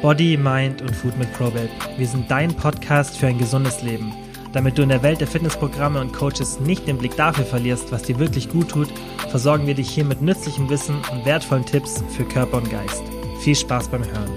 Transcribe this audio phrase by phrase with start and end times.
[0.00, 1.70] Body, Mind und Food mit ProBabe.
[1.96, 4.14] Wir sind dein Podcast für ein gesundes Leben.
[4.52, 8.04] Damit du in der Welt der Fitnessprogramme und Coaches nicht den Blick dafür verlierst, was
[8.04, 8.86] dir wirklich gut tut,
[9.28, 13.02] versorgen wir dich hier mit nützlichem Wissen und wertvollen Tipps für Körper und Geist.
[13.40, 14.30] Viel Spaß beim Hören.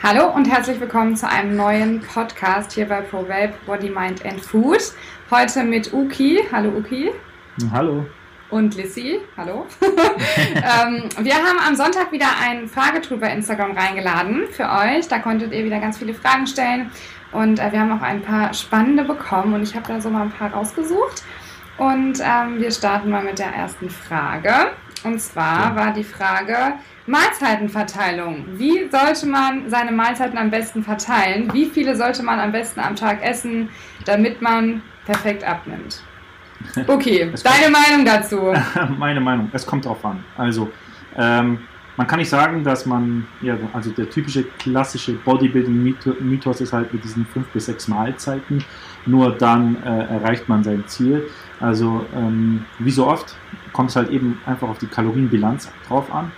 [0.00, 4.92] Hallo und herzlich willkommen zu einem neuen Podcast hier bei ProVape Body, Mind and Food.
[5.32, 6.38] Heute mit Uki.
[6.52, 7.10] Hallo Uki.
[7.72, 8.06] Hallo
[8.54, 9.18] und Lissy.
[9.36, 9.66] Hallo.
[9.82, 15.08] ähm, wir haben am Sonntag wieder einen Fragetrug bei Instagram reingeladen für euch.
[15.08, 16.88] Da konntet ihr wieder ganz viele Fragen stellen.
[17.32, 19.54] Und äh, wir haben auch ein paar spannende bekommen.
[19.54, 21.24] Und ich habe da so mal ein paar rausgesucht.
[21.78, 24.52] Und ähm, wir starten mal mit der ersten Frage.
[25.02, 26.74] Und zwar war die Frage
[27.06, 28.46] Mahlzeitenverteilung.
[28.52, 31.52] Wie sollte man seine Mahlzeiten am besten verteilen?
[31.52, 33.68] Wie viele sollte man am besten am Tag essen,
[34.04, 36.04] damit man perfekt abnimmt?
[36.86, 38.52] Okay, deine Meinung dazu?
[38.98, 40.24] Meine Meinung, es kommt drauf an.
[40.36, 40.70] Also,
[41.16, 41.58] ähm,
[41.96, 47.04] man kann nicht sagen, dass man, ja, also der typische klassische Bodybuilding-Mythos ist halt mit
[47.04, 48.64] diesen fünf bis sechs Mahlzeiten,
[49.06, 51.28] nur dann äh, erreicht man sein Ziel.
[51.60, 53.36] Also, ähm, wie so oft,
[53.72, 56.32] kommt es halt eben einfach auf die Kalorienbilanz drauf an.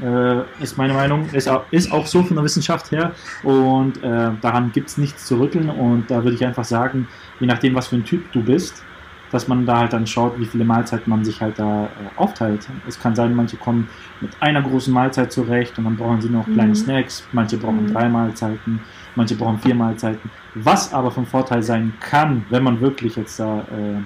[0.00, 4.30] Äh, ist meine Meinung, ist auch, ist auch so von der Wissenschaft her und äh,
[4.40, 7.08] daran gibt es nichts zu rütteln und da würde ich einfach sagen,
[7.40, 8.84] je nachdem, was für ein Typ du bist,
[9.30, 12.66] dass man da halt dann schaut, wie viele Mahlzeiten man sich halt da äh, aufteilt.
[12.86, 13.88] Es kann sein, manche kommen
[14.20, 16.54] mit einer großen Mahlzeit zurecht und dann brauchen sie noch mhm.
[16.54, 17.92] kleine Snacks, manche brauchen mhm.
[17.92, 18.80] drei Mahlzeiten,
[19.14, 20.30] manche brauchen vier Mahlzeiten.
[20.54, 24.00] Was aber von Vorteil sein kann, wenn man wirklich jetzt da äh,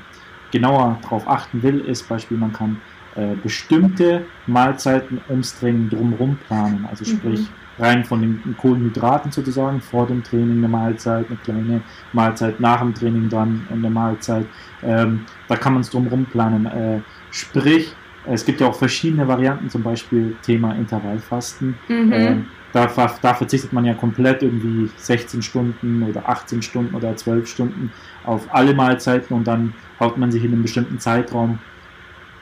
[0.50, 2.80] genauer drauf achten will, ist Beispiel, man kann
[3.14, 6.86] äh, bestimmte Mahlzeiten ums Training drumherum planen.
[6.90, 11.82] Also sprich, mhm rein von den Kohlenhydraten sozusagen, vor dem Training eine Mahlzeit, eine kleine
[12.12, 14.46] Mahlzeit, nach dem Training dann eine Mahlzeit.
[14.82, 16.66] Ähm, da kann man es drumherum planen.
[16.66, 17.00] Äh,
[17.30, 17.94] sprich,
[18.26, 21.74] es gibt ja auch verschiedene Varianten, zum Beispiel Thema Intervallfasten.
[21.88, 22.12] Mhm.
[22.12, 22.36] Äh,
[22.72, 22.86] da,
[23.20, 27.92] da, verzichtet man ja komplett irgendwie 16 Stunden oder 18 Stunden oder 12 Stunden
[28.24, 31.58] auf alle Mahlzeiten und dann haut man sich in einem bestimmten Zeitraum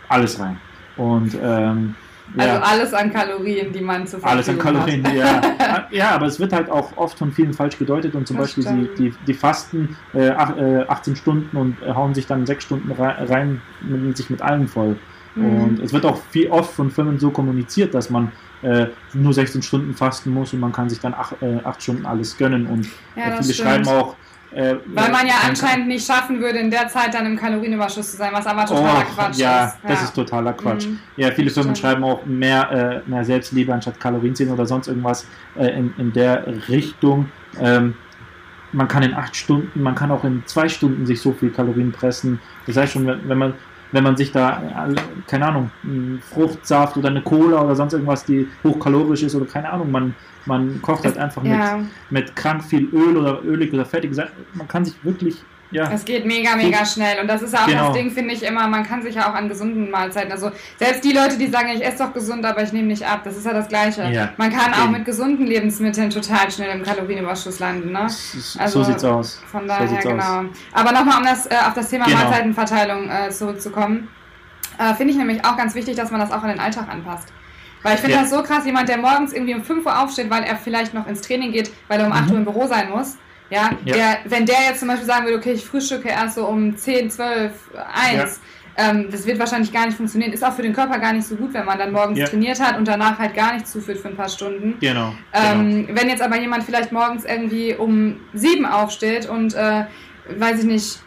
[0.08, 0.58] alles rein.
[0.96, 1.96] Und ähm,
[2.36, 2.60] also ja.
[2.60, 5.14] alles an Kalorien, die man zu Verfügung Alles an Kalorien, hat.
[5.14, 5.86] ja.
[5.90, 8.88] ja, aber es wird halt auch oft von vielen falsch gedeutet und zum das Beispiel
[8.96, 13.60] die, die, die, fasten äh, 18 äh, Stunden und hauen sich dann 6 Stunden rein,
[13.80, 14.96] mit, sich mit allem voll.
[15.34, 15.62] Mhm.
[15.62, 18.32] Und es wird auch viel oft von Firmen so kommuniziert, dass man
[18.62, 22.36] äh, nur 16 Stunden fasten muss und man kann sich dann 8, äh, Stunden alles
[22.36, 22.66] gönnen.
[22.66, 22.86] Und
[23.16, 23.56] ja, viele stimmt.
[23.56, 24.16] schreiben auch,
[24.52, 28.16] äh, Weil man ja anscheinend nicht schaffen würde, in der Zeit dann im Kalorienüberschuss zu
[28.16, 29.76] sein, was aber totaler oh, Quatsch ja, ist.
[29.82, 30.86] Ja, das ist totaler Quatsch.
[30.86, 30.98] Mhm.
[31.16, 35.68] Ja, viele Firmen schreiben auch mehr, äh, mehr Selbstliebe anstatt Kalorienzählen oder sonst irgendwas äh,
[35.68, 37.30] in, in der Richtung.
[37.60, 37.94] Ähm,
[38.72, 41.92] man kann in acht Stunden, man kann auch in zwei Stunden sich so viel Kalorien
[41.92, 42.40] pressen.
[42.66, 43.54] Das heißt schon, wenn man
[43.92, 44.62] wenn man sich da,
[45.26, 45.70] keine Ahnung,
[46.32, 50.14] Fruchtsaft oder eine Cola oder sonst irgendwas, die hochkalorisch ist oder keine Ahnung, man,
[50.46, 51.76] man kocht halt einfach ja.
[51.76, 54.12] mit, mit krank viel Öl oder ölig oder fettig.
[54.54, 55.90] Man kann sich wirklich ja.
[55.92, 57.20] Es geht mega, mega schnell.
[57.20, 57.86] Und das ist auch genau.
[57.86, 61.04] das Ding, finde ich immer, man kann sich ja auch an gesunden Mahlzeiten, also selbst
[61.04, 63.46] die Leute, die sagen, ich esse doch gesund, aber ich nehme nicht ab, das ist
[63.46, 64.10] ja das Gleiche.
[64.10, 64.30] Ja.
[64.36, 67.92] Man kann auch mit gesunden Lebensmitteln total schnell im Kalorienüberschuss landen.
[67.92, 68.00] Ne?
[68.00, 69.40] Also, so sieht's aus.
[69.50, 70.40] Von daher, so genau.
[70.40, 70.46] Aus.
[70.72, 72.18] Aber nochmal, um das, äh, auf das Thema genau.
[72.18, 74.08] Mahlzeitenverteilung äh, zurückzukommen,
[74.78, 77.28] äh, finde ich nämlich auch ganz wichtig, dass man das auch an den Alltag anpasst.
[77.82, 78.22] Weil ich finde ja.
[78.22, 81.06] das so krass, jemand, der morgens irgendwie um 5 Uhr aufsteht, weil er vielleicht noch
[81.06, 82.30] ins Training geht, weil er um 8 mhm.
[82.32, 83.16] Uhr im Büro sein muss,
[83.50, 83.94] ja, ja.
[83.94, 87.10] Der, wenn der jetzt zum Beispiel sagen würde, okay, ich frühstücke erst so um 10,
[87.10, 87.52] 12,
[87.92, 88.40] 1,
[88.76, 88.90] ja.
[88.90, 90.32] ähm, das wird wahrscheinlich gar nicht funktionieren.
[90.32, 92.26] Ist auch für den Körper gar nicht so gut, wenn man dann morgens ja.
[92.26, 94.76] trainiert hat und danach halt gar nichts zuführt für ein paar Stunden.
[94.80, 95.14] Genau.
[95.32, 96.00] Ähm, genau.
[96.00, 99.84] Wenn jetzt aber jemand vielleicht morgens irgendwie um 7 aufsteht und, äh,
[100.36, 101.00] weiß ich nicht,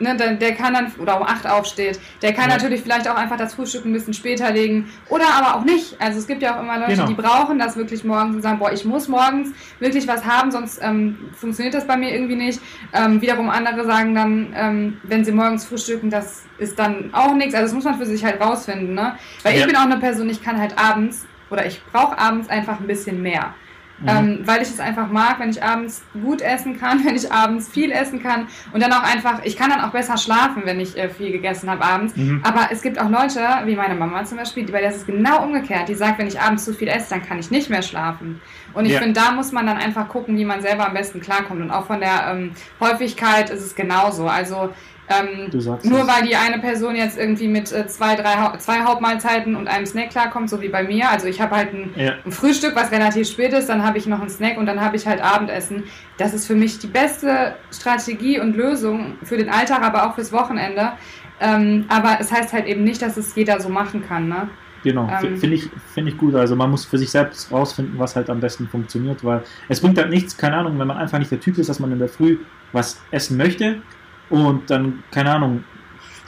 [0.00, 2.56] ne, der, der, kann dann, oder um 8 aufsteht, der kann ja.
[2.56, 6.00] natürlich vielleicht auch einfach das Frühstück ein bisschen später legen oder aber auch nicht.
[6.00, 7.06] Also es gibt ja auch immer Leute, genau.
[7.06, 10.80] die brauchen das wirklich morgens und sagen, boah, ich muss morgens wirklich was haben, sonst
[10.82, 12.60] ähm, funktioniert das bei mir irgendwie nicht.
[12.92, 17.54] Ähm, wiederum andere sagen dann, ähm, wenn sie morgens frühstücken, das ist dann auch nichts.
[17.54, 18.94] Also das muss man für sich halt rausfinden.
[18.94, 19.16] Ne?
[19.42, 19.60] Weil ja.
[19.60, 22.86] ich bin auch eine Person, ich kann halt abends oder ich brauche abends einfach ein
[22.86, 23.54] bisschen mehr.
[23.98, 24.08] Mhm.
[24.08, 27.68] Ähm, weil ich es einfach mag, wenn ich abends gut essen kann, wenn ich abends
[27.68, 30.96] viel essen kann und dann auch einfach, ich kann dann auch besser schlafen, wenn ich
[30.98, 32.14] äh, viel gegessen habe abends.
[32.16, 32.40] Mhm.
[32.42, 35.42] Aber es gibt auch Leute, wie meine Mama zum Beispiel, bei der ist es genau
[35.42, 35.88] umgekehrt.
[35.88, 38.40] Die sagt, wenn ich abends zu viel esse, dann kann ich nicht mehr schlafen.
[38.74, 38.98] Und ich ja.
[38.98, 41.62] finde, da muss man dann einfach gucken, wie man selber am besten klarkommt.
[41.62, 42.50] Und auch von der ähm,
[42.80, 44.26] Häufigkeit ist es genauso.
[44.26, 44.74] Also
[45.08, 45.50] ähm,
[45.84, 46.08] nur das.
[46.08, 49.86] weil die eine Person jetzt irgendwie mit äh, zwei, drei ha zwei Hauptmahlzeiten und einem
[49.86, 51.10] Snack klarkommt, so wie bei mir.
[51.10, 52.14] Also ich habe halt ein, ja.
[52.24, 54.96] ein, Frühstück, was relativ spät ist, dann habe ich noch einen Snack und dann habe
[54.96, 55.84] ich halt Abendessen.
[56.18, 60.32] Das ist für mich die beste Strategie und Lösung für den Alltag, aber auch fürs
[60.32, 60.92] Wochenende.
[61.40, 64.28] Ähm, aber es heißt halt eben nicht, dass es jeder so machen kann.
[64.28, 64.48] Ne?
[64.82, 66.34] Genau, Ähm, finde ich, find ich gut.
[66.34, 69.98] Also man muss für sich selbst rausfinden, was halt am besten funktioniert, weil es bringt
[69.98, 72.08] halt nichts, keine Ahnung, wenn man einfach nicht der Typ ist, dass man in der
[72.08, 72.38] Früh
[72.72, 73.82] was essen möchte
[74.30, 75.64] und dann, keine Ahnung,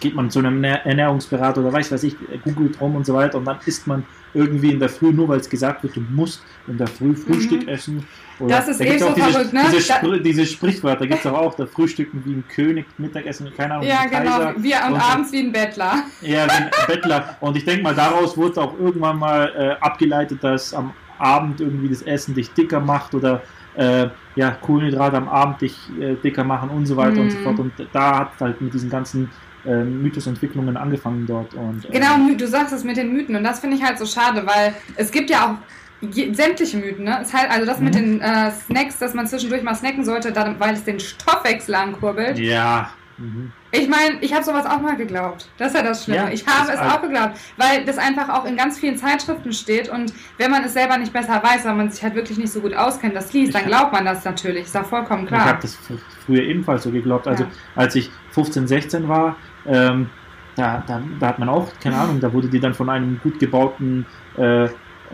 [0.00, 2.14] geht man zu einem Ernähr- Ernährungsberater oder weiß was ich,
[2.44, 4.04] googelt rum und so weiter und dann isst man
[4.34, 7.66] irgendwie in der Früh, nur weil es gesagt wird, du musst in der Früh Frühstück
[7.66, 8.06] essen.
[8.38, 8.50] Oder Mhm.
[8.50, 9.62] Das ist da eh so diese, verrückt, ne?
[9.72, 13.50] Diese, Da- Spr diese Sprichwörter gibt es auch, auch, da Frühstücken wie ein König, Mittagessen,
[13.56, 14.30] keine Ahnung, Ja, genau.
[14.38, 14.54] Kaiser.
[14.58, 15.94] Wir Und- abends wie ein Bettler.
[16.20, 17.36] Ja, wie ein Bettler.
[17.40, 21.88] Und ich denke mal, daraus wurde auch irgendwann mal äh, abgeleitet, dass am Abend irgendwie
[21.88, 23.42] das Essen dich dicker macht oder
[23.78, 27.42] äh, ja, Kohlenhydrate am Abend dich äh, dicker machen und so weiter und so Mhm.
[27.42, 27.58] fort.
[27.60, 29.34] Und da hat halt mit diesen ganzen
[29.64, 31.54] äh, Mythosentwicklungen angefangen dort.
[31.54, 34.06] Und, äh, Genau, du sagst es mit den Mythen und das finde ich halt so
[34.06, 35.66] schade, weil es gibt ja auch
[36.00, 37.20] je, sämtliche Mythen, ne?
[37.22, 37.98] Es halt, also das mit Mhm.
[37.98, 42.38] den äh, Snacks, dass man zwischendurch mal snacken sollte, dann, weil es den Stoffwechsel ankurbelt.
[42.38, 42.97] Ja.
[43.18, 43.52] Mhm.
[43.72, 45.48] Ich meine, ich habe sowas auch mal geglaubt.
[45.58, 46.20] Das ist ja das Schlimme.
[46.20, 49.88] Ja, ich habe es auch geglaubt, weil das einfach auch in ganz vielen Zeitschriften steht
[49.88, 52.60] und wenn man es selber nicht besser weiß, weil man sich halt wirklich nicht so
[52.60, 54.64] gut auskennt, das liest, dann glaubt man das natürlich.
[54.66, 55.58] Ist doch vollkommen Ich habe klar.
[55.60, 57.26] das fr- früher ebenfalls so geglaubt.
[57.28, 57.50] Also Ja.
[57.76, 59.36] als ich 15, 16 war,
[59.66, 60.08] ähm,
[60.56, 63.38] da, da, da hat man auch, keine Ahnung, da wurde dir dann von einem gut
[63.38, 64.06] gebauten
[64.36, 64.68] äh,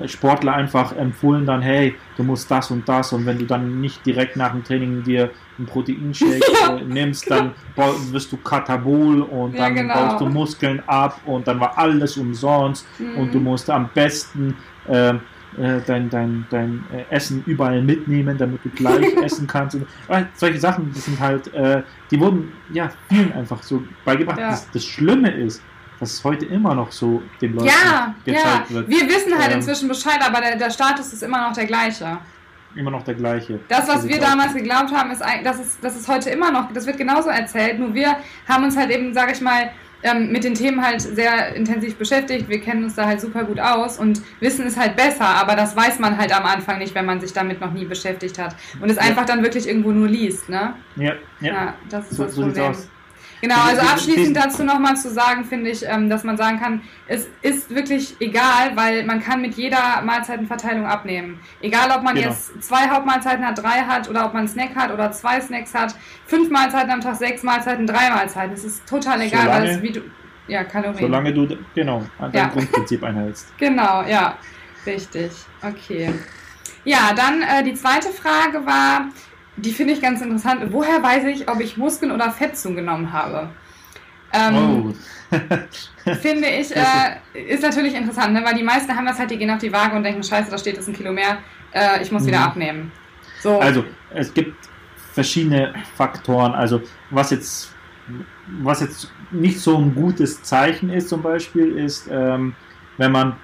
[0.07, 4.05] Sportler einfach empfohlen, dann, hey, du musst das und das und wenn du dann nicht
[4.05, 9.23] direkt nach dem Training dir einen Proteinshake Ja, äh, nimmst, dann bau- wirst du Katabol
[9.23, 9.95] und Ja, dann genau.
[9.95, 13.17] baust du Muskeln ab und dann war alles umsonst Mhm.
[13.17, 14.57] und du musst am besten
[14.87, 15.21] ähm,
[15.57, 19.77] äh, dein, dein, dein äh, Essen überall mitnehmen, damit du gleich essen kannst.
[19.77, 24.39] Und, äh, solche Sachen, die sind halt, äh, die wurden ja vielen einfach so beigebracht.
[24.41, 24.51] Ja.
[24.51, 25.63] Das, das Schlimme ist,
[26.01, 28.33] dass es heute immer noch so den Leuten ja, ja.
[28.33, 28.89] gezeigt wird.
[28.89, 32.19] Wir wissen halt Ähm, inzwischen Bescheid, aber der, der Status ist immer noch der gleiche.
[32.77, 33.61] Immer noch der gleiche.
[33.69, 36.73] Das, was So wir damals geglaubt haben, ist, das ist, das ist heute immer noch,
[36.73, 38.17] das wird genauso erzählt, nur wir
[38.49, 39.71] haben uns halt eben, sage ich mal,
[40.03, 42.49] ähm, mit den Themen halt sehr intensiv beschäftigt.
[42.49, 45.75] Wir kennen uns da halt super gut aus und wissen es halt besser, aber das
[45.77, 48.91] weiß man halt am Anfang nicht, wenn man sich damit noch nie beschäftigt hat und
[48.91, 49.03] es Ja.
[49.03, 50.75] einfach dann wirklich irgendwo nur liest, ne?
[50.97, 51.53] Ja, ja.
[51.55, 52.89] Ja, das ist So- das so sieht's aus.
[53.45, 57.27] Genau, also abschließend dazu nochmal zu sagen, finde ich, ähm, dass man sagen kann, es
[57.43, 61.39] ist wirklich egal, weil man kann mit jeder Mahlzeitenverteilung abnehmen.
[61.61, 62.29] Egal, ob man Genau.
[62.29, 65.75] jetzt zwei Hauptmahlzeiten hat, drei hat oder ob man einen Snack hat oder zwei Snacks
[65.75, 65.95] hat,
[66.27, 68.55] fünf Mahlzeiten am Tag, sechs Mahlzeiten, drei Mahlzeiten.
[68.55, 70.01] Es ist total egal, weil Solange- es wie du.
[70.47, 70.99] Ja, Kalorien.
[71.01, 72.49] Solange du, genau, an dein Ja.
[72.49, 73.49] Grundprinzip einhältst.
[73.59, 74.37] Genau, ja,
[74.87, 75.33] richtig.
[75.63, 76.13] Okay.
[76.85, 79.09] Ja, dann äh, die zweite Frage war,
[79.57, 80.61] die finde ich ganz interessant.
[80.73, 83.51] Woher weiß ich, ob ich Muskeln oder Fett zugenommen habe?
[84.33, 84.95] Ähm, oh.
[86.21, 87.17] Finde ich, äh,
[87.49, 88.45] ist natürlich interessant, ne?
[88.45, 90.59] weil die meisten haben das halt, die gehen auf die Waage und denken, scheiße, da
[90.59, 91.39] steht jetzt ein Kilo mehr,
[91.73, 92.45] äh, ich muss wieder Mhm.
[92.45, 92.93] abnehmen.
[93.41, 94.57] So, Also, es gibt
[95.13, 96.53] verschiedene Faktoren.
[96.53, 97.73] Also, was jetzt,
[98.61, 102.55] was jetzt nicht so ein gutes Zeichen ist, zum Beispiel, ist, ähm,
[102.97, 103.37] wenn man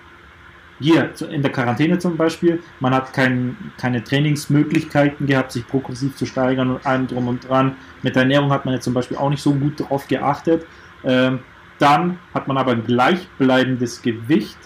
[0.80, 6.26] hier in der Quarantäne zum Beispiel, man hat kein, keine Trainingsmöglichkeiten gehabt, sich progressiv zu
[6.26, 7.76] steigern und allem drum und dran.
[8.02, 10.66] Mit der Ernährung hat man jetzt zum Beispiel auch nicht so gut darauf geachtet.
[11.04, 11.40] Ähm,
[11.78, 14.58] dann hat man aber ein gleichbleibendes Gewicht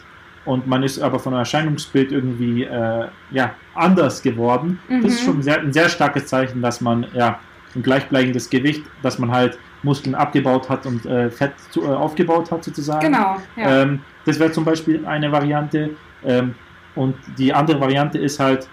[0.44, 4.78] und man ist aber von einem Erscheinungsbild irgendwie äh, ja, anders geworden.
[4.88, 5.24] Das ist Mhm.
[5.24, 7.38] schon sehr, ein sehr starkes Zeichen, dass man ja
[7.74, 12.50] ein gleichbleibendes Gewicht, dass man halt Muskeln abgebaut hat und äh, Fett zu, äh, aufgebaut
[12.50, 13.00] hat sozusagen.
[13.00, 13.82] genau, ja.
[13.82, 15.90] Ähm, das wäre zum Beispiel eine Variante.
[16.24, 16.54] Ähm,
[16.94, 18.68] und die andere Variante ist halt,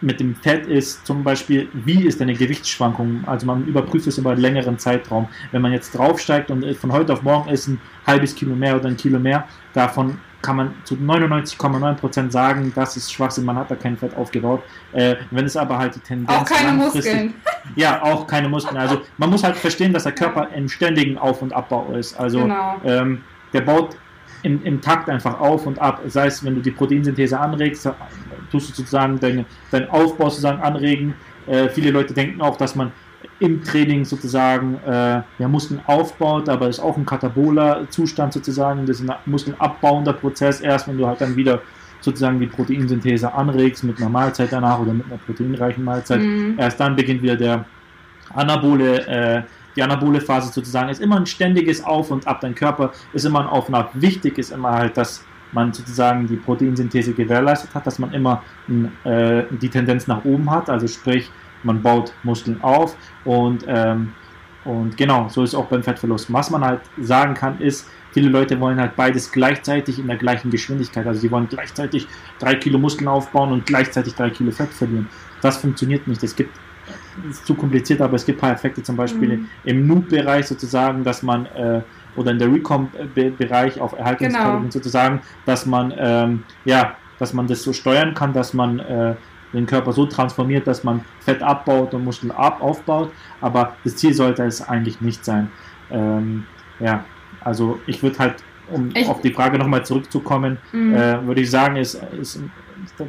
[0.00, 3.24] mit dem Fett ist zum Beispiel, wie ist deine Gewichtsschwankung?
[3.26, 5.28] Also man überprüft es über einen längeren Zeitraum.
[5.50, 8.88] Wenn man jetzt draufsteigt und von heute auf morgen ist ein halbes Kilo mehr oder
[8.88, 13.74] ein Kilo mehr, davon kann man zu 99,9% sagen, das ist Schwachsinn, man hat da
[13.74, 14.62] kein Fett aufgebaut.
[14.92, 17.34] Äh, wenn es aber halt die Tendenz Auch keine Muskeln.
[17.76, 18.78] Ja, auch keine Muskeln.
[18.78, 22.18] Also man muss halt verstehen, dass der Körper im ständigen Auf- und Abbau ist.
[22.18, 22.76] Also Genau.
[22.84, 23.96] ähm, der baut
[24.42, 26.00] im, im Takt einfach auf und ab.
[26.06, 27.88] Sei es, wenn du die Proteinsynthese anregst,
[28.50, 31.14] tust du sozusagen deinen dein Aufbau sozusagen anregen.
[31.46, 32.92] Äh, viele Leute denken auch, dass man
[33.40, 38.86] im Training sozusagen äh, ja, Muskeln aufbaut, aber es ist auch ein kataboler Zustand sozusagen.
[38.86, 41.60] Das ist ein muskelabbauender Prozess, erst wenn du halt dann wieder
[42.00, 46.20] sozusagen die Proteinsynthese anregst mit einer Mahlzeit danach oder mit einer proteinreichen Mahlzeit.
[46.20, 46.54] Mhm.
[46.58, 47.64] Erst dann beginnt wieder der
[48.34, 49.42] anabole, äh,
[49.78, 50.88] die anabole Phase sozusagen.
[50.88, 52.40] Ist immer ein ständiges Auf und Ab.
[52.40, 53.92] Dein Körper ist immer ein Auf und Ab.
[53.94, 58.42] Wichtig ist immer halt, dass man sozusagen die Proteinsynthese gewährleistet hat, dass man immer
[59.04, 60.68] äh, die Tendenz nach oben hat.
[60.68, 61.30] Also sprich,
[61.62, 64.12] man baut Muskeln auf und ähm,
[64.64, 66.30] und genau, so ist es auch beim Fettverlust.
[66.30, 70.50] Was man halt sagen kann, ist, viele Leute wollen halt beides gleichzeitig in der gleichen
[70.50, 71.06] Geschwindigkeit.
[71.06, 72.06] Also sie wollen gleichzeitig
[72.38, 75.08] drei Kilo Muskeln aufbauen und gleichzeitig drei Kilo Fett verlieren.
[75.40, 76.22] Das funktioniert nicht.
[76.22, 76.50] Es gibt,
[77.30, 79.48] ist zu kompliziert, aber es gibt ein paar Effekte, zum Beispiel Mhm.
[79.64, 81.82] im Noob-Bereich sozusagen, dass man äh,
[82.16, 84.70] oder in der Recom-Bereich auf Erhaltungskalorien genau.
[84.70, 89.14] sozusagen, dass man ähm, ja, dass man das so steuern kann, dass man äh,
[89.52, 93.12] den Körper so transformiert, dass man Fett abbaut und Muskeln ab aufbaut.
[93.40, 95.50] Aber das Ziel sollte es eigentlich nicht sein.
[95.90, 96.44] Ähm,
[96.80, 97.04] ja,
[97.40, 98.34] also ich würde halt,
[98.70, 100.94] um ich auf die Frage nochmal zurückzukommen, mhm.
[100.94, 102.40] äh, würde ich sagen, ist, ist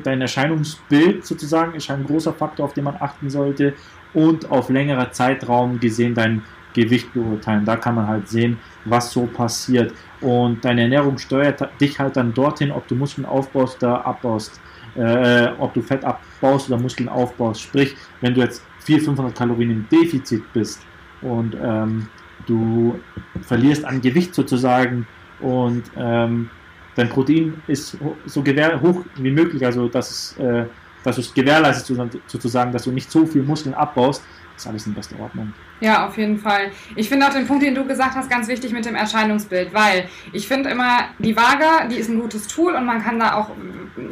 [0.04, 3.74] dein Erscheinungsbild sozusagen ist ein großer Faktor, auf den man achten sollte
[4.14, 7.66] und auf längerer Zeitraum gesehen dein Gewicht beurteilen.
[7.66, 9.94] Da kann man halt sehen, was so passiert.
[10.22, 14.60] Und deine Ernährung steuert dich halt dann dorthin, ob du Muskeln aufbaust oder abbaust,
[14.96, 17.62] äh, ob du Fett abbaust oder Muskeln aufbaust.
[17.62, 20.82] Sprich, wenn du jetzt 400, 500 Kalorien im Defizit bist
[21.22, 22.08] und ähm,
[22.46, 23.00] du
[23.42, 25.08] verlierst an Gewicht sozusagen
[25.40, 26.50] und ähm,
[26.96, 28.44] dein Protein ist so
[28.82, 30.66] hoch wie möglich, also dass es, äh,
[31.04, 34.24] dass es gewährleistet sozusagen, dass du nicht so viel Muskeln abbaust,
[34.56, 35.54] ist alles in bester Ordnung.
[35.82, 36.72] Ja, auf jeden Fall.
[36.96, 40.10] Ich finde auch den Punkt, den du gesagt hast, ganz wichtig mit dem Erscheinungsbild, weil
[40.34, 43.52] ich finde immer, die Waage, die ist ein gutes Tool und man kann da auch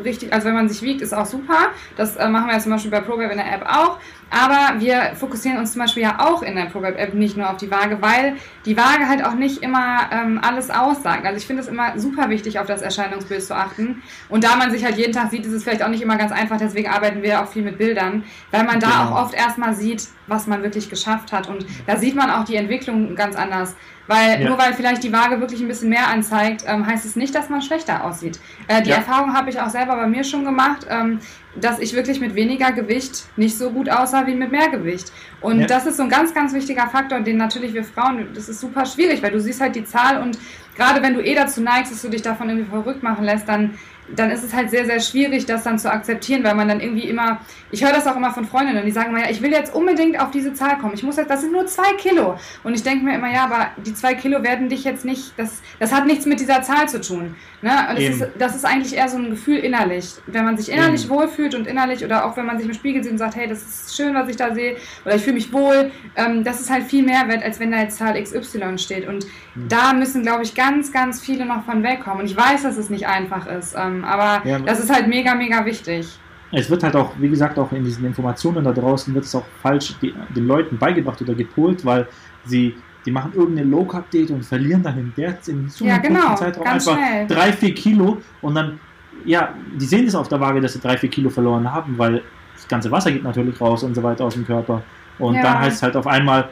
[0.04, 1.72] richtig, also wenn man sich wiegt, ist auch super.
[1.96, 4.00] Das äh, machen wir ja zum Beispiel bei ProBab in der App auch.
[4.30, 7.72] Aber wir fokussieren uns zum Beispiel ja auch in der ProBab-App nicht nur auf die
[7.72, 11.26] Waage, weil die Waage halt auch nicht immer ähm, alles aussagt.
[11.26, 14.02] Also ich finde es immer super wichtig, auf das Erscheinungsbild zu achten.
[14.28, 16.34] Und da man sich halt jeden Tag sieht, ist es vielleicht auch nicht immer ganz
[16.34, 16.58] einfach.
[16.58, 19.04] Deswegen arbeiten wir auch viel mit Bildern, weil man da genau.
[19.04, 21.48] auch oft erstmal sieht, was man wirklich geschafft hat.
[21.48, 23.76] Und da sieht man auch die Entwicklung ganz anders.
[24.08, 24.48] Weil ja.
[24.48, 27.50] nur weil vielleicht die Waage wirklich ein bisschen mehr anzeigt, ähm, heißt es nicht, dass
[27.50, 28.40] man schlechter aussieht.
[28.68, 28.98] Äh, die ja.
[28.98, 31.20] Erfahrung habe ich auch selber bei mir schon gemacht, ähm,
[31.60, 35.12] dass ich wirklich mit weniger Gewicht nicht so gut aussah wie mit mehr Gewicht.
[35.42, 35.68] Und ja.
[35.68, 38.86] das ist so ein ganz, ganz wichtiger Faktor, den natürlich wir Frauen, das ist super
[38.86, 40.38] schwierig, weil du siehst halt die Zahl und
[40.76, 43.78] gerade wenn du eh dazu neigst, dass du dich davon irgendwie verrückt machen lässt, dann
[44.16, 47.08] dann ist es halt sehr, sehr schwierig, das dann zu akzeptieren, weil man dann irgendwie
[47.08, 47.40] immer,
[47.72, 50.20] ich höre das auch immer von Freundinnen, die sagen immer, ja, ich will jetzt unbedingt
[50.20, 50.94] auf diese Zahl kommen.
[50.94, 52.38] Ich muss jetzt, das sind nur zwei Kilo.
[52.64, 55.62] Und ich denke mir immer, ja, aber die zwei Kilo werden dich jetzt nicht, das,
[55.80, 57.36] das hat nichts mit dieser Zahl zu tun.
[57.62, 57.72] Ne?
[57.90, 60.14] Und das ist, das ist eigentlich eher so ein Gefühl innerlich.
[60.28, 61.10] Wenn man sich innerlich Eben.
[61.10, 63.64] wohlfühlt und innerlich, oder auch wenn man sich im Spiegel sieht und sagt, hey, das
[63.64, 66.84] ist schön, was ich da sehe, oder ich fühle mich wohl, ähm, das ist halt
[66.86, 69.08] viel mehr wert, als wenn da jetzt Zahl XY steht.
[69.08, 69.68] Und mhm.
[69.70, 72.22] da müssen, glaube ich, ganz, ganz viele noch von wegkommen.
[72.22, 75.36] Und ich weiß, dass es nicht einfach ist, ähm, aber ja, das ist halt mega,
[75.36, 76.08] mega wichtig.
[76.52, 79.46] Es wird halt auch, wie gesagt, auch in diesen Informationen da draußen wird es auch
[79.62, 82.08] falsch den Leuten beigebracht oder gepolt, weil
[82.46, 82.76] sie
[83.06, 86.36] die machen irgendeine Low Carb Diät und verlieren dann in der in so ja, genau,
[86.36, 87.26] Zeitraum einfach schnell.
[87.28, 88.80] drei, vier Kilo und dann,
[89.24, 92.22] ja, die sehen das auf der Waage, dass sie drei, vier Kilo verloren haben, weil
[92.54, 94.84] das ganze Wasser geht natürlich raus und so weiter aus dem Körper.
[95.20, 95.42] Und ja.
[95.42, 96.50] dann heißt es halt auf einmal,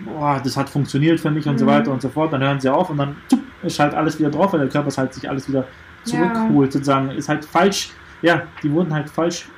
[0.00, 1.58] boah, das hat funktioniert für mich und mhm.
[1.58, 2.32] so weiter und so fort.
[2.32, 4.90] Dann hören sie auf und dann tup, ist halt alles wieder drauf, weil der Körper
[4.96, 5.66] halt sich alles wieder
[6.06, 6.72] zurückholt, ja.
[6.72, 7.10] sozusagen.
[7.10, 7.90] Ist halt falsch,
[8.22, 9.48] ja, die wurden halt falsch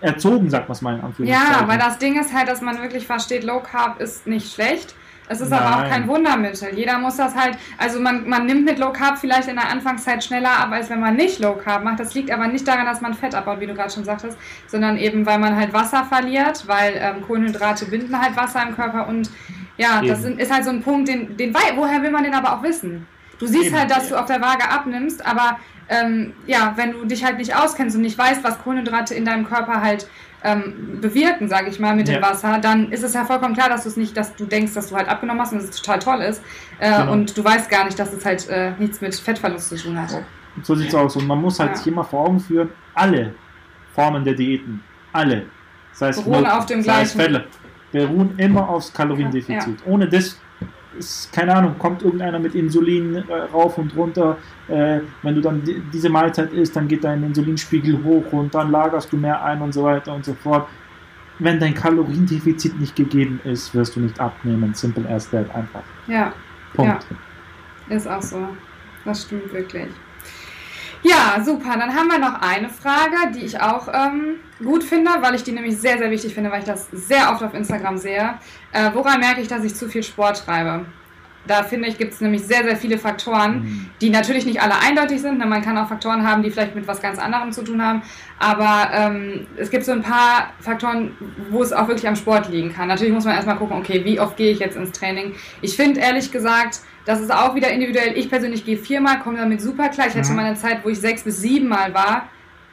[0.00, 1.60] erzogen, sagt man es mal in Anführungszeichen.
[1.60, 4.94] Ja, weil das Ding ist halt, dass man wirklich versteht, Low Carb ist nicht schlecht.
[5.28, 5.60] Es ist Nein.
[5.62, 6.74] aber auch kein Wundermittel.
[6.74, 10.24] Jeder muss das halt, also man, man nimmt mit Low Carb vielleicht in der Anfangszeit
[10.24, 12.00] schneller ab, als wenn man nicht Low Carb macht.
[12.00, 14.96] Das liegt aber nicht daran, dass man Fett abbaut, wie du gerade schon sagtest, sondern
[14.96, 19.30] eben, weil man halt Wasser verliert, weil ähm, Kohlenhydrate binden halt Wasser im Körper und
[19.76, 22.52] ja, das sind, ist halt so ein Punkt, den, den, woher will man den aber
[22.52, 23.06] auch wissen?
[23.40, 23.78] Du siehst Eben.
[23.78, 27.56] halt, dass du auf der Waage abnimmst, aber ähm, ja, wenn du dich halt nicht
[27.56, 30.06] auskennst und nicht weißt, was Kohlenhydrate in deinem Körper halt
[30.44, 32.14] ähm, bewirken, sage ich mal, mit ja.
[32.14, 34.74] dem Wasser, dann ist es ja vollkommen klar, dass du es nicht, dass du denkst,
[34.74, 36.42] dass du halt abgenommen hast und dass es total toll ist.
[36.78, 37.12] Äh, genau.
[37.12, 40.22] Und du weißt gar nicht, dass es halt äh, nichts mit Fettverlust zu tun hat.
[40.62, 41.16] So sieht es aus.
[41.16, 41.76] Und man muss halt ja.
[41.76, 43.34] sich immer vor Augen führen, alle
[43.94, 44.82] Formen der Diäten,
[45.12, 45.46] alle,
[45.92, 47.20] sei es beruhen Not, auf dem sei gleichen.
[47.20, 47.46] Fälle,
[47.90, 49.80] beruhen immer aufs Kaloriendefizit.
[49.80, 49.86] Ja.
[49.86, 50.38] Ohne das
[50.98, 54.38] ist, keine Ahnung, kommt irgendeiner mit Insulin äh, rauf und runter.
[54.68, 58.70] Äh, wenn du dann die, diese Mahlzeit isst, dann geht dein Insulinspiegel hoch und dann
[58.70, 60.68] lagerst du mehr ein und so weiter und so fort.
[61.38, 64.74] Wenn dein Kaloriendefizit nicht gegeben ist, wirst du nicht abnehmen.
[64.74, 65.82] Simple as that, einfach.
[66.06, 66.32] Ja.
[66.74, 67.06] Punkt.
[67.88, 67.96] Ja.
[67.96, 68.48] Ist auch so.
[69.04, 69.88] Das stimmt wirklich.
[71.02, 71.76] Ja, super.
[71.78, 75.52] Dann haben wir noch eine Frage, die ich auch ähm, gut finde, weil ich die
[75.52, 78.34] nämlich sehr, sehr wichtig finde, weil ich das sehr oft auf Instagram sehe.
[78.72, 80.84] Äh, woran merke ich, dass ich zu viel Sport treibe?
[81.50, 83.90] Da finde ich, gibt es nämlich sehr, sehr viele Faktoren, mhm.
[84.00, 85.38] die natürlich nicht alle eindeutig sind.
[85.38, 85.46] Ne?
[85.46, 88.02] Man kann auch Faktoren haben, die vielleicht mit was ganz anderem zu tun haben.
[88.38, 91.16] Aber ähm, es gibt so ein paar Faktoren,
[91.50, 92.86] wo es auch wirklich am Sport liegen kann.
[92.86, 95.34] Natürlich muss man erstmal gucken, okay, wie oft gehe ich jetzt ins Training?
[95.60, 98.16] Ich finde ehrlich gesagt, das ist auch wieder individuell.
[98.16, 100.06] Ich persönlich gehe viermal, komme damit super klar.
[100.06, 102.28] Ich hatte schon mal eine Zeit, wo ich sechs bis sieben Mal war.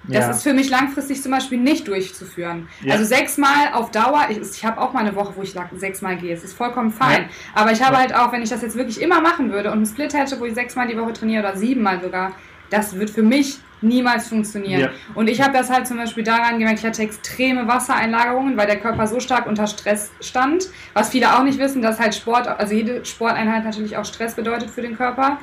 [0.08, 0.32] Das ja.
[0.32, 2.68] ist für mich langfristig zum Beispiel nicht durchzuführen.
[2.82, 2.94] Ja.
[2.94, 6.34] Also sechsmal auf Dauer, ich, ich habe auch mal eine Woche, wo ich sechsmal gehe.
[6.34, 7.24] Es ist vollkommen fein.
[7.24, 7.62] Ja.
[7.62, 9.86] Aber ich habe halt auch, wenn ich das jetzt wirklich immer machen würde und einen
[9.86, 12.32] Split hätte, wo ich sechsmal die Woche trainiere oder siebenmal sogar,
[12.70, 14.82] das wird für mich niemals funktionieren.
[14.82, 14.90] Ja.
[15.14, 18.80] Und ich habe das halt zum Beispiel daran gemerkt, ich hatte extreme Wassereinlagerungen, weil der
[18.80, 20.68] Körper so stark unter Stress stand.
[20.94, 24.70] Was viele auch nicht wissen, dass halt Sport, also jede Sporteinheit natürlich auch Stress bedeutet
[24.70, 25.38] für den Körper.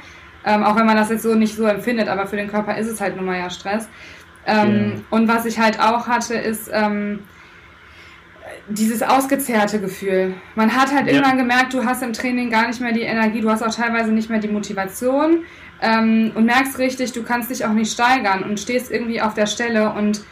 [0.44, 2.88] Ähm, auch wenn man das jetzt so nicht so empfindet, aber für den Körper ist
[2.88, 3.88] es halt nun mal ja Stress.
[4.46, 5.00] Ähm, Ja.
[5.10, 7.20] Und was ich halt auch hatte, ist ähm,
[8.68, 10.34] dieses ausgezehrte Gefühl.
[10.54, 11.14] Man hat halt Ja.
[11.14, 14.10] irgendwann gemerkt, du hast im Training gar nicht mehr die Energie, du hast auch teilweise
[14.12, 15.44] nicht mehr die Motivation
[15.80, 19.46] ähm, und merkst richtig, du kannst dich auch nicht steigern und stehst irgendwie auf der
[19.46, 20.22] Stelle und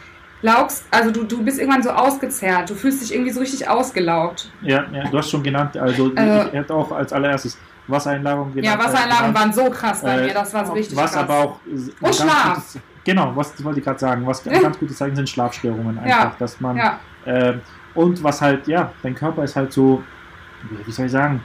[0.41, 4.51] laugst, also du, du bist irgendwann so ausgezehrt, du fühlst dich irgendwie so richtig ausgelaugt.
[4.61, 8.77] Ja, ja, du hast schon genannt, also Also- ich hätte auch als allerereinstes Wassereinlagerung Ja,
[8.79, 11.23] Wassereinlagen waren so krass bei Äh, mir, das war so richtig Was krass.
[11.23, 11.59] aber auch.
[11.65, 12.55] Und Schlaf.
[12.55, 14.25] Gutes, genau, was wollte ich gerade sagen.
[14.25, 16.79] Was ein ganz gutes Zeichen sind Schlafstörungen einfach, Ja, dass man.
[17.25, 17.61] ähm,
[17.95, 20.03] und was halt, ja, dein Körper ist halt so,
[20.85, 21.43] wie soll ich sagen,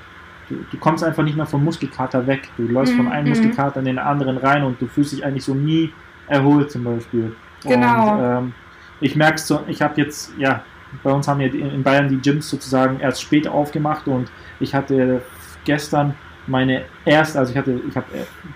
[0.48, 2.48] du, du kommst einfach nicht mehr vom Muskelkater weg.
[2.56, 3.30] Du läufst Mhm, von einem mhm.
[3.30, 5.92] Muskelkater in den anderen rein und du fühlst dich eigentlich so nie
[6.26, 7.34] erholt zum Beispiel.
[7.64, 8.14] Genau.
[8.14, 8.54] Und ähm,
[9.00, 10.62] ich merke es so, ich habe jetzt, ja,
[11.02, 15.20] bei uns haben ja in Bayern die Gyms sozusagen erst spät aufgemacht und ich hatte
[15.64, 16.14] gestern
[16.48, 18.06] meine erste, also ich hatte, ich habe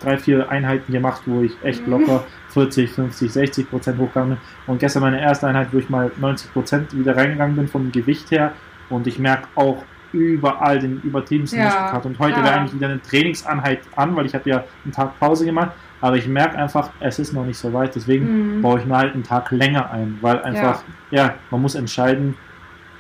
[0.00, 1.92] drei, vier Einheiten gemacht, wo ich echt Mhm.
[1.92, 4.38] locker 40, 50, 60 Prozent hochgegangen bin.
[4.66, 8.30] Und gestern meine erste Einheit, wo ich mal 90 Prozent wieder reingegangen bin vom Gewicht
[8.30, 8.52] her.
[8.88, 12.06] Und ich merke auch überall den übertriebensten Ja, Muskelkater.
[12.06, 12.44] Und heute klar.
[12.44, 15.70] wäre eigentlich wieder eine Trainingseinheit an, weil ich habe ja einen Tag Pause gemacht.
[16.02, 17.94] Aber ich merke einfach, es ist noch nicht so weit.
[17.94, 18.62] Deswegen Mhm.
[18.62, 22.34] baue ich mir halt einen Tag länger ein, weil einfach, ja, man muss entscheiden,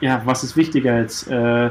[0.00, 1.70] ja, was ist wichtiger jetzt, äh,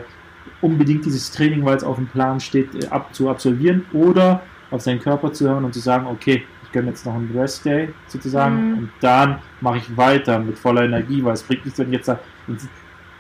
[0.62, 4.82] unbedingt dieses Training, weil es auf dem Plan steht, äh, ab, zu absolvieren oder auf
[4.82, 7.90] seinen Körper zu hören und zu sagen, okay, ich gönne jetzt noch einen Rest Day
[8.08, 8.78] sozusagen Mhm.
[8.78, 12.12] und dann mache ich weiter mit voller Energie, weil es bringt nichts, wenn ich jetzt
[12.48, 12.68] ins,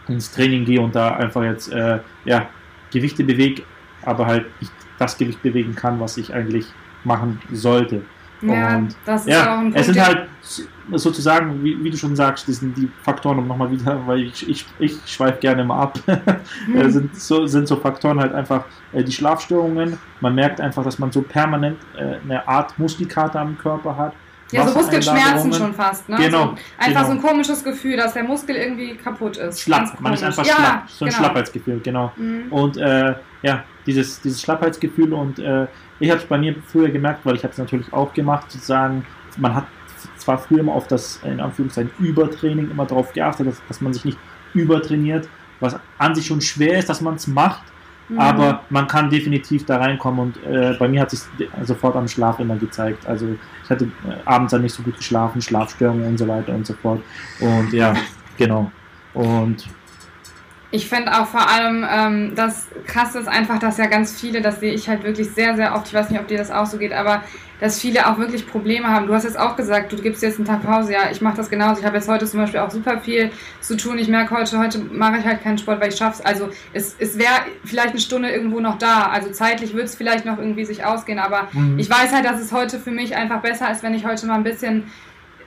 [0.07, 2.47] ins Training gehe und da einfach jetzt, äh, ja,
[2.91, 3.63] Gewichte bewege,
[4.03, 6.65] aber halt nicht das Gewicht bewegen kann, was ich eigentlich
[7.03, 8.01] machen sollte.
[8.41, 9.77] Ja, das ist auch Ja, ein Punkt.
[9.79, 13.47] es sind halt so- sozusagen, wie, wie du schon sagst, das sind die Faktoren, um
[13.47, 17.75] nochmal wieder, weil ich, ich, ich schweife gerne mal ab, äh, sind, so, sind so
[17.77, 19.97] Faktoren halt einfach äh, die Schlafstörungen.
[20.19, 24.13] Man merkt einfach, dass man so permanent äh, eine Art Muskelkater am Körper hat.
[24.51, 26.17] Ja, so Muskelschmerzen schon fast, ne?
[26.17, 27.05] Genau, So einfach genau.
[27.05, 29.61] so ein komisches Gefühl, dass der Muskel irgendwie kaputt ist.
[29.61, 31.21] Schlapp, man ist einfach ja, schlapp, so ein genau.
[31.21, 32.11] Schlappheitsgefühl, genau.
[32.17, 32.51] Mhm.
[32.51, 35.67] Und äh, ja, dieses, dieses Schlappheitsgefühl und äh,
[36.01, 39.05] ich habe es bei mir früher gemerkt, weil ich habe es natürlich auch gemacht, sozusagen,
[39.37, 39.67] man hat
[40.17, 44.05] zwar früher immer auf das, in Anführungszeichen, Übertraining immer darauf geachtet, dass, dass man sich
[44.05, 44.17] nicht
[44.53, 47.63] übertrainiert, was an sich schon schwer ist, dass man es macht,
[48.11, 48.19] Mhm.
[48.19, 51.21] aber man kann definitiv da reinkommen und äh, bei mir hat sich
[51.63, 53.07] sofort am Schlaf immer gezeigt.
[53.07, 56.67] Also ich hatte äh, abends dann nicht so gut geschlafen, Schlafstörungen und so weiter und
[56.67, 57.01] so fort.
[57.39, 57.93] Und ja,
[58.37, 58.69] genau.
[59.13, 59.65] Und
[60.71, 64.59] Ich finde auch vor allem, ähm, das krass ist einfach, dass ja ganz viele, das
[64.61, 66.77] sehe ich halt wirklich sehr, sehr oft, ich weiß nicht, ob dir das auch so
[66.77, 67.23] geht, aber
[67.59, 69.05] dass viele auch wirklich Probleme haben.
[69.05, 71.47] Du hast jetzt auch gesagt, du gibst jetzt einen Tag Pause, ja, ich mache das
[71.49, 71.79] genauso.
[71.81, 73.29] Ich habe jetzt heute zum Beispiel auch super viel
[73.59, 73.99] zu tun.
[73.99, 76.21] Ich merke heute, heute mache ich halt keinen Sport, weil ich schaff's.
[76.21, 77.29] Also es, es wäre
[77.63, 79.09] vielleicht eine Stunde irgendwo noch da.
[79.11, 81.77] Also zeitlich wird es vielleicht noch irgendwie sich ausgehen, aber Mhm.
[81.77, 84.35] ich weiß halt, dass es heute für mich einfach besser ist, wenn ich heute mal
[84.35, 84.85] ein bisschen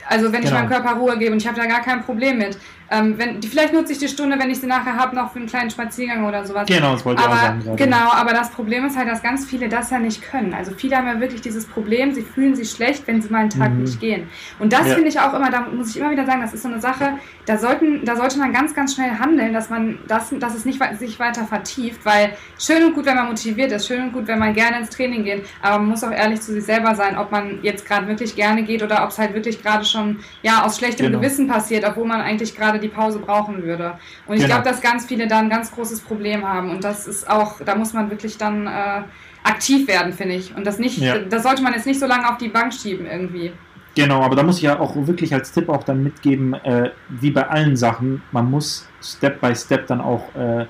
[0.08, 0.60] also wenn ich Genau.
[0.62, 2.58] meinem Körper Ruhe gebe und ich habe da gar kein Problem mit.
[2.90, 5.38] Ähm, wenn, die, vielleicht nutze ich die Stunde, wenn ich sie nachher habe, noch für
[5.38, 6.66] einen kleinen Spaziergang oder sowas.
[6.68, 7.60] genau, das wollte ich auch Aber sagen.
[7.60, 7.76] gerade.
[7.82, 10.52] genau, aber das Problem ist halt, dass ganz viele das ja nicht können.
[10.52, 13.50] Also viele haben ja wirklich dieses Problem, sie fühlen sich schlecht, wenn sie mal einen
[13.50, 13.78] Tag Mhm.
[13.80, 14.30] nicht gehen.
[14.58, 14.94] Und das Ja.
[14.94, 17.14] finde ich auch immer, da muss ich immer wieder sagen, das ist so eine Sache,
[17.46, 20.80] da sollten, da sollte man ganz, ganz schnell handeln, dass man das, dass es nicht
[20.98, 24.38] sich weiter vertieft, weil schön und gut, wenn man motiviert ist, schön und gut, wenn
[24.38, 27.32] man gerne ins Training geht, aber man muss auch ehrlich zu sich selber sein, ob
[27.32, 30.76] man jetzt gerade wirklich gerne geht oder ob es halt wirklich gerade schon ja aus
[30.78, 31.18] schlechtem Genau.
[31.20, 33.94] Gewissen passiert, obwohl man eigentlich gerade die Pause brauchen würde.
[34.26, 34.56] Und ich Genau.
[34.56, 36.70] glaube, dass ganz viele da ein ganz großes Problem haben.
[36.70, 39.02] Und das ist auch, da muss man wirklich dann äh,
[39.44, 40.54] aktiv werden, finde ich.
[40.56, 41.18] Und das nicht, Ja.
[41.18, 43.52] das sollte man jetzt nicht so lange auf die Bank schieben irgendwie.
[43.96, 47.30] Genau, aber da muss ich ja auch wirklich als Tipp auch dann mitgeben, äh, wie
[47.30, 50.66] bei allen Sachen, man muss Step by Step dann auch äh, äh,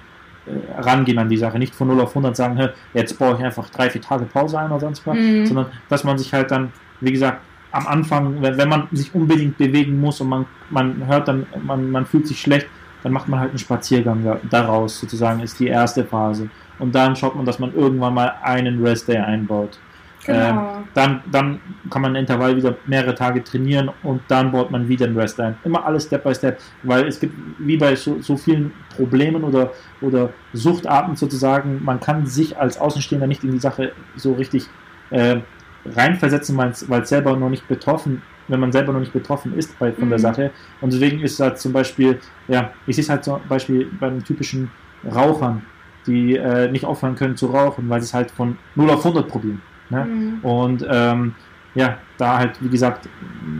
[0.79, 1.59] rangehen an die Sache.
[1.59, 4.59] Nicht von 0 auf 100 sagen, "Hä, jetzt baue ich einfach drei, vier Tage Pause
[4.59, 5.47] ein oder sonst was, Mhm.
[5.47, 7.41] sondern dass man sich halt dann, wie gesagt,
[7.75, 11.91] am Anfang, wenn, wenn man sich unbedingt bewegen muss und man, man hört dann, man,
[11.91, 12.67] man fühlt sich schlecht,
[13.03, 16.49] dann macht man halt einen Spaziergang da- daraus, sozusagen, ist die erste Phase.
[16.79, 19.79] Und dann schaut man, dass man irgendwann mal einen Rest Day einbaut.
[20.25, 20.83] Genau.
[20.95, 21.61] Dann, dann
[21.91, 25.39] kann man ein Intervall wieder mehrere Tage trainieren und dann baut man wieder einen Rest
[25.39, 25.57] ein.
[25.65, 29.73] Immer alles Step by Step, weil es gibt, wie bei so, so vielen Problemen oder,
[30.01, 34.67] oder Suchtarten sozusagen, man kann sich als Außenstehender nicht in die Sache so richtig
[35.11, 35.41] äh,
[35.85, 39.92] reinversetzen, weil es selber noch nicht betroffen wenn man selber noch nicht betroffen ist bei,
[39.92, 40.23] von der Mhm.
[40.23, 40.51] Sache.
[40.81, 42.18] Und deswegen ist halt zum Beispiel,
[42.49, 44.70] ja, ich sehe es halt zum Beispiel bei den typischen
[45.14, 45.62] Rauchern,
[46.07, 49.29] die äh, nicht aufhören können zu rauchen, weil sie es halt von 0 auf 100
[49.29, 49.62] probieren.
[49.90, 50.05] Ne?
[50.05, 50.38] Mhm.
[50.42, 51.35] Und ähm,
[51.75, 53.09] ja, da halt, wie gesagt,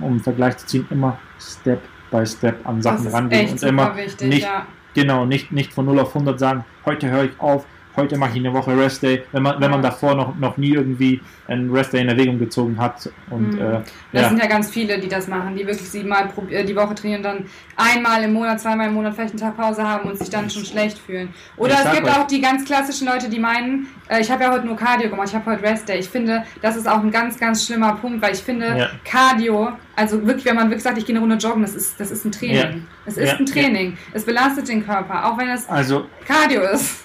[0.00, 4.28] um einen Vergleich zu ziehen, immer Step by Step an Sachen rangehen und immer wichtig,
[4.28, 4.66] nicht, ja.
[4.94, 8.38] genau, nicht, nicht von 0 auf 100 sagen, heute höre ich auf, heute mache ich
[8.38, 9.90] eine Woche Rest Day, wenn man, wenn man Ja.
[9.90, 13.11] davor noch, noch nie irgendwie einen Rest Day in Erwägung gezogen hat.
[13.30, 13.59] Und Mhm.
[13.61, 13.80] äh,
[14.12, 16.74] Das ja, sind ja ganz viele, die das machen, die wirklich siebenmal pro, äh, die
[16.74, 17.44] Woche trainieren, dann
[17.76, 20.64] einmal im Monat, zweimal im Monat vielleicht einen Tag Pause haben und sich dann schon
[20.64, 21.28] schlecht fühlen.
[21.57, 24.44] Oder Ich es gibt euch- auch die ganz klassischen Leute, die meinen, äh, ich habe
[24.44, 25.98] ja heute nur Cardio gemacht, ich habe heute Rest Day.
[25.98, 28.88] Ich finde, das ist auch ein ganz, ganz schlimmer Punkt, weil ich finde, Ja.
[29.04, 32.11] Cardio, also wirklich, wenn man wirklich sagt, ich gehe eine Runde joggen, das ist, das
[32.11, 32.57] ist ein Training.
[32.57, 32.70] Ja.
[33.07, 33.96] Es ist Ja, ein Training.
[34.12, 37.04] Es belastet den Körper, auch wenn es also Cardio ist.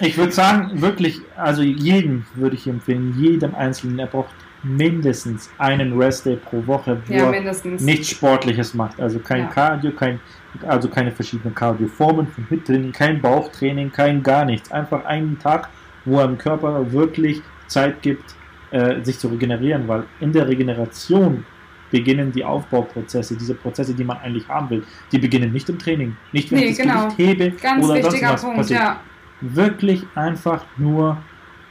[0.00, 5.96] Ich würde sagen, wirklich, also jedem würde ich empfehlen, jedem Einzelnen, er braucht mindestens einen
[6.00, 8.98] Rest Day pro Woche, wo Ja, er nichts Sportliches macht.
[9.00, 9.46] Also kein Ja.
[9.48, 10.20] Cardio, kein,
[10.66, 14.72] also keine verschiedenen Cardioformen von Hit-Training, kein Bauchtraining, kein gar nichts.
[14.72, 15.68] Einfach einen Tag,
[16.06, 18.34] wo er dem Körper wirklich Zeit gibt,
[18.70, 21.44] äh, sich zu regenerieren, weil in der Regeneration
[21.90, 26.16] beginnen die Aufbauprozesse, diese Prozesse, die man eigentlich haben will, die beginnen nicht im Training,
[26.32, 27.02] nicht wenn Nee, ich das genau.
[27.04, 28.80] Gewicht hebe Ganz oder sonst was Punkt, passiert.
[28.80, 29.00] ja.
[29.40, 31.18] Wirklich einfach nur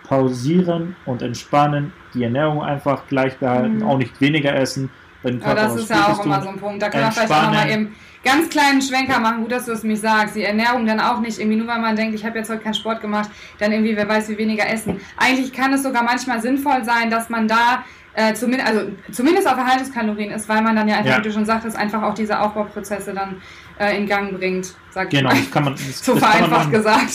[0.08, 3.84] pausieren und entspannen, die Ernährung einfach gleich behalten, Mhm.
[3.84, 4.90] auch nicht weniger essen,
[5.24, 6.82] Aber Körper das ist ja auch immer so ein Punkt.
[6.82, 9.42] Da können wir vielleicht auch nochmal eben ganz kleinen Schwenker machen.
[9.42, 10.36] Gut, dass du es mich sagst.
[10.36, 12.74] Die Ernährung dann auch nicht irgendwie nur, weil man denkt, ich habe jetzt heute keinen
[12.74, 15.00] Sport gemacht, dann irgendwie, wer weiß, wie weniger essen.
[15.18, 17.84] Eigentlich kann es sogar manchmal sinnvoll sein, dass man da
[18.16, 21.18] äh, zumindest, also zumindest auf Erhaltungskalorien ist, weil man dann ja einfach, Ja.
[21.20, 23.38] wie du schon sagtest, einfach auch diese Aufbauprozesse dann
[23.80, 26.50] äh, in Gang bringt, sag ich Genau, das kann man, das, So das kann man
[26.50, 27.14] vereinfacht gesagt.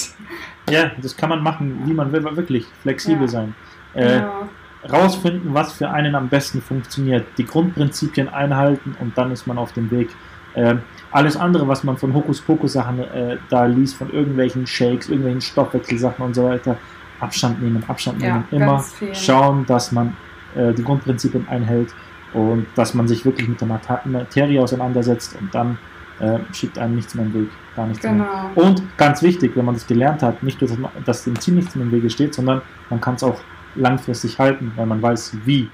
[0.68, 3.28] Ja, das kann man machen, wie man will, wirklich flexibel Ja.
[3.28, 3.54] sein.
[3.94, 4.48] Äh, Genau.
[4.92, 9.72] Rausfinden, was für einen am besten funktioniert, die Grundprinzipien einhalten und dann ist man auf
[9.72, 10.10] dem Weg.
[10.54, 16.24] Ähm, alles andere, was man von Hokuspokus-Sachen äh, da liest, von irgendwelchen Shakes, irgendwelchen Stoffwechselsachen
[16.24, 16.76] und so weiter,
[17.20, 19.14] Abstand nehmen, Abstand Ja, nehmen, immer ganz viel.
[19.14, 20.16] schauen, dass man
[20.54, 21.94] äh, die Grundprinzipien einhält
[22.32, 25.78] und dass man sich wirklich mit der Materie auseinandersetzt und dann
[26.20, 28.12] äh, schickt einem nichts mehr im Weg, gar nichts mehr.
[28.12, 28.50] Genau.
[28.54, 31.86] Und ganz wichtig, wenn man das gelernt hat, nicht nur, dass dem Ziel nichts mehr
[31.86, 33.40] im Wege steht, sondern man kann es auch
[33.78, 35.62] langfristig halten, weil man weiß, wie.
[35.62, 35.70] Und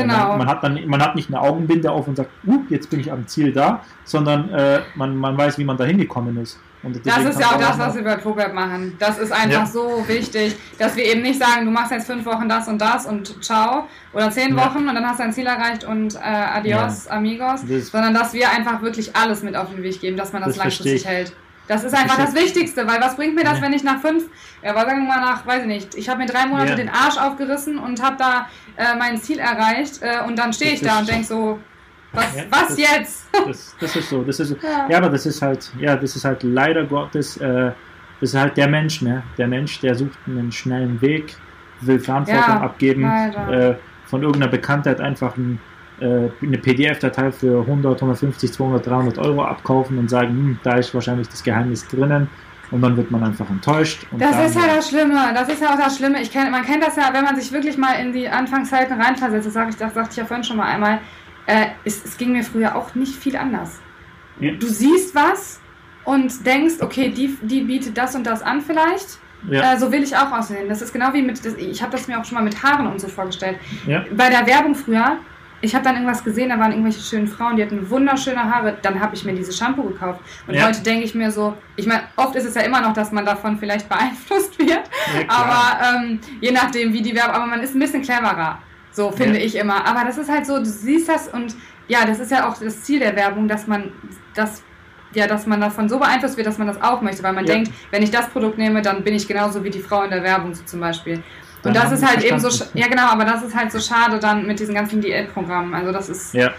[0.00, 0.28] Genau.
[0.30, 2.98] Man, man, hat dann, man hat nicht eine Augenbinde auf und sagt, uh, jetzt bin
[2.98, 6.58] ich am Ziel da, sondern äh, man, man weiß, wie man da hingekommen ist.
[6.82, 8.94] Und Das ist ja auch das, was wir bei ProBab machen.
[8.98, 9.66] Das ist einfach Ja.
[9.66, 13.06] so wichtig, dass wir eben nicht sagen, du machst jetzt fünf Wochen das und das
[13.06, 13.86] und ciao.
[14.12, 14.66] Oder zehn Ja.
[14.66, 17.60] Wochen und dann hast du dein Ziel erreicht und äh, adios, amigos.
[17.66, 20.56] Das- Sondern dass wir einfach wirklich alles mit auf den Weg geben, dass man das,
[20.56, 21.32] Das langfristig hält.
[21.66, 24.24] Das ist einfach das Wichtigste, weil was bringt mir das, wenn ich nach fünf,
[24.62, 26.76] ja, sagen wir mal nach, weiß ich nicht, ich habe mir drei Monate Ja.
[26.76, 28.46] den Arsch aufgerissen und habe da
[28.76, 31.58] äh, mein Ziel erreicht äh, und dann stehe ich da und denke so,
[32.12, 33.24] was, Ja, was das- jetzt?
[33.46, 34.22] Das, das ist so.
[34.22, 34.56] Das ist so.
[34.62, 34.86] Ja.
[34.90, 37.72] Ja, aber das ist halt, ja, das ist halt leider Gottes, äh,
[38.20, 39.22] das ist halt der Mensch, ne?
[39.38, 41.34] Der Mensch, der sucht einen schnellen Weg,
[41.80, 43.74] will Verantwortung abgeben, äh,
[44.06, 45.60] von irgendeiner Bekanntheit einfach ein,
[46.00, 51.28] eine PDF-Datei für 100, 150, 200, 300 Euro abkaufen und sagen, hm, da ist wahrscheinlich
[51.28, 52.28] das Geheimnis drinnen
[52.70, 54.06] und dann wird man einfach enttäuscht.
[54.18, 55.32] Das ist ja das Schlimme.
[55.34, 56.20] Das ist ja auch das Schlimme.
[56.20, 59.46] Ich kenn, man kennt das ja, wenn man sich wirklich mal in die Anfangszeiten reinversetzt.
[59.46, 60.98] Das, sag ich, das sagte ich ja vorhin schon mal einmal.
[61.46, 63.80] Äh, es, es ging mir früher auch nicht viel anders.
[64.40, 64.52] Ja.
[64.52, 65.60] Du siehst was
[66.04, 69.18] und denkst, okay, die, die bietet das und das an vielleicht.
[69.48, 70.68] ja, Äh, so will ich auch aussehen.
[70.68, 72.86] Das ist genau wie mit, das, ich habe das mir auch schon mal mit Haaren
[72.86, 73.58] und so vorgestellt.
[73.86, 75.18] ja, Bei der Werbung früher,
[75.60, 78.76] ich habe dann irgendwas gesehen, da waren irgendwelche schönen Frauen, die hatten wunderschöne Haare.
[78.82, 80.20] Dann habe ich mir dieses Shampoo gekauft.
[80.46, 80.66] Und Ja.
[80.66, 83.24] heute denke ich mir so, ich meine, oft ist es ja immer noch, dass man
[83.24, 84.70] davon vielleicht beeinflusst wird.
[84.70, 85.24] ja.
[85.28, 88.58] Aber ähm, je nachdem, wie die Werbung, aber man ist ein bisschen cleverer.
[88.90, 89.44] So finde Ja.
[89.46, 89.86] ich immer.
[89.86, 91.56] Aber das ist halt so, du siehst das und
[91.88, 93.90] ja, das ist ja auch das Ziel der Werbung, dass man
[94.34, 94.62] das,
[95.14, 97.70] ja, dass man davon so beeinflusst wird, dass man das auch möchte, weil man denkt,
[97.90, 100.54] wenn ich das Produkt nehme, dann bin ich genauso wie die Frau in der Werbung
[100.54, 101.22] so zum Beispiel.
[101.64, 104.46] Und das ist halt eben so, ja genau, aber das ist halt so schade dann
[104.46, 105.74] mit diesen ganzen Diätprogrammen.
[105.74, 106.50] Also das ist, ja.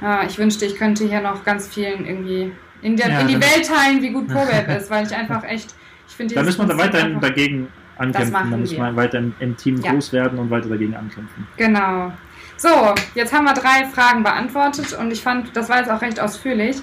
[0.00, 3.40] ja, ich wünschte, ich könnte hier noch ganz vielen irgendwie in, der, Ja, in die
[3.40, 5.74] Welt teilen, wie gut ProWeb ist, weil ich einfach echt,
[6.08, 8.50] ich finde Da müssen wir da weiterhin dagegen ankämpfen.
[8.50, 8.96] Da müssen wir.
[8.96, 9.92] weiter im, im Team Ja.
[9.92, 11.46] groß werden und weiter dagegen ankämpfen.
[11.56, 12.12] Genau.
[12.56, 16.20] So, jetzt haben wir drei Fragen beantwortet und ich fand, das war jetzt auch recht
[16.20, 16.76] ausführlich.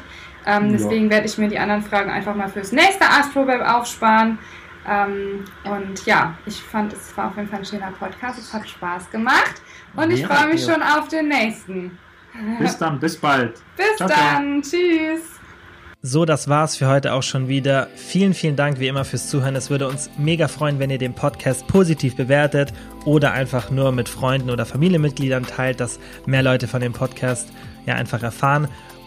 [0.46, 4.40] Ähm, deswegen werde ich mir die anderen Fragen einfach mal fürs nächste AskProBab aufsparen.
[4.89, 8.39] Ähm, und ja, ich fand, es war auf jeden Fall ein schöner Podcast.
[8.39, 9.62] Es hat Spaß gemacht
[9.95, 10.73] und ich Ja, freue mich ja.
[10.73, 11.97] schon auf den nächsten.
[12.60, 13.54] Bis dann, bis bald.
[13.78, 14.19] Bis Ciao, ciao.
[14.19, 14.62] dann.
[14.62, 15.21] Tschüss.
[16.04, 17.88] So, das war's für heute auch schon wieder.
[17.95, 19.56] Vielen, vielen Dank wie immer fürs Zuhören.
[19.56, 22.71] Es würde uns mega freuen, wenn ihr den Podcast positiv bewertet
[23.04, 27.50] oder einfach nur mit Freunden oder Familienmitgliedern teilt, dass mehr Leute von dem Podcast
[27.88, 28.67] ja einfach erfahren.